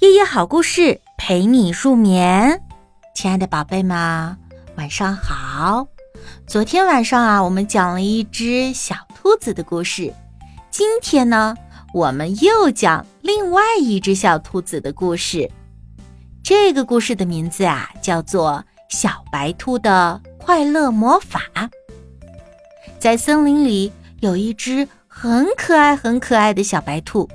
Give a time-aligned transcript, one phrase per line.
[0.00, 2.62] 夜夜好故事陪你入眠，
[3.14, 4.34] 亲爱的宝贝们，
[4.78, 5.86] 晚上好。
[6.46, 10.14] 昨天晚上啊，我们讲了一只小兔子的故事。
[10.70, 11.54] 今天呢，
[11.92, 15.50] 我们又讲另外一只小兔子的故事。
[16.42, 18.52] 这个故事的名字啊，叫做
[18.88, 21.42] 《小白兔的快乐魔法》。
[22.98, 27.28] 在森林里有一只很可爱、很可爱的小白兔。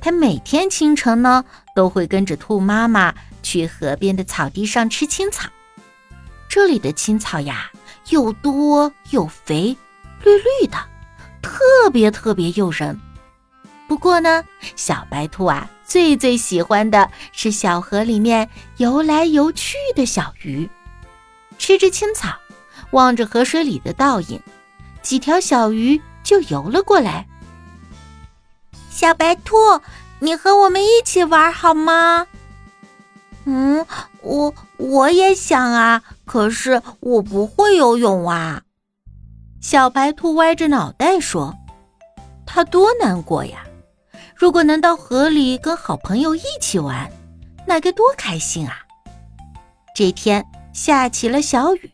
[0.00, 1.44] 它每天清晨呢，
[1.78, 5.48] 都会跟着兔妈妈去河边的草地上吃青草。
[6.48, 7.70] 这里的青草呀，
[8.08, 9.76] 又多又肥，
[10.24, 10.76] 绿绿的，
[11.40, 13.00] 特别特别诱人。
[13.86, 14.44] 不过呢，
[14.74, 20.68] 小白兔啊，最最喜欢的是小河里面游来游去的小鱼。
[21.58, 22.36] 吃着青草，
[22.90, 24.42] 望着河水里的倒影，
[25.00, 27.24] 几条小鱼就游了过来。
[28.90, 29.54] 小白兔，
[30.20, 32.26] 你和我们一起玩好吗？
[33.44, 33.86] 嗯，
[34.20, 38.62] 我我也想啊，可是我不会游泳啊。
[39.60, 41.54] 小白兔歪着脑袋说
[42.46, 43.64] ：“它多难过呀！
[44.34, 47.10] 如果能到河里跟好朋友一起玩，
[47.66, 48.80] 那该多开心啊！”
[49.94, 51.90] 这天下起了小雨，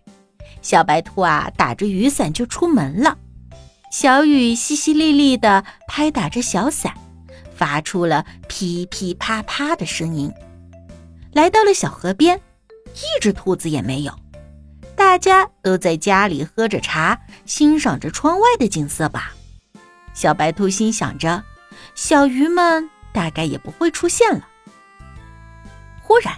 [0.61, 3.17] 小白兔啊打着雨伞就出门了。
[3.91, 6.93] 小雨淅淅沥沥的拍打着小伞，
[7.57, 10.33] 发出了噼噼啪啪的声音。
[11.33, 12.41] 来到了小河边，
[12.95, 14.15] 一只兔子也没有。
[14.97, 19.33] 大家都在家里喝着茶，欣赏着窗外的景色吧。
[20.13, 21.43] 小白兔心想着，
[21.97, 24.47] 小鱼们大概也不会出现了。
[26.01, 26.35] 忽然，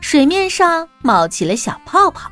[0.00, 2.30] 水面上冒起了小泡泡，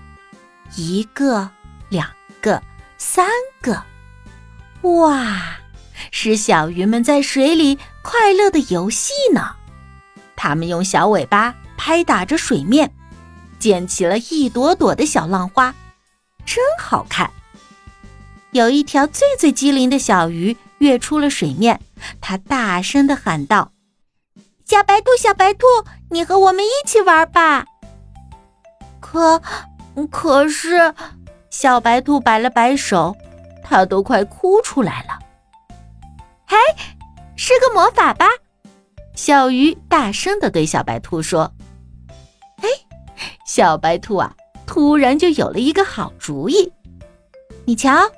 [0.76, 1.50] 一个，
[1.90, 2.08] 两
[2.40, 2.62] 个，
[2.96, 3.28] 三
[3.60, 3.82] 个。
[4.82, 5.58] 哇，
[6.10, 7.78] 是小鱼们在水里
[8.10, 9.54] 快乐的游戏呢！
[10.34, 12.90] 它们用小尾巴拍打着水面，
[13.58, 15.74] 溅起了一朵朵的小浪花，
[16.46, 17.30] 真好看。
[18.52, 21.82] 有一条最最机灵的小鱼跃出了水面，
[22.18, 23.72] 它大声的喊道
[24.64, 25.66] ：“小白兔，小白兔，
[26.08, 27.66] 你和我们一起玩吧！”
[29.00, 29.42] 可，
[30.10, 30.94] 可是，
[31.50, 33.14] 小白兔摆了摆手。
[33.62, 35.18] 它都快哭出来了。
[36.46, 36.56] 嘿，
[37.40, 38.26] 施个魔法吧？
[39.14, 41.52] 小鱼大声的对小白兔说
[42.60, 42.68] ：“哎，
[43.46, 44.34] 小白兔啊，
[44.66, 46.72] 突然就有了一个好主意。
[47.64, 48.10] 你瞧，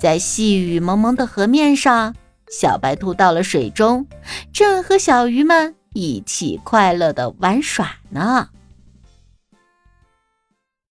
[0.00, 2.16] 在细雨蒙蒙的河面上，
[2.50, 4.04] 小白兔到了水中，
[4.52, 8.48] 正和小鱼们一起快乐的玩耍呢。”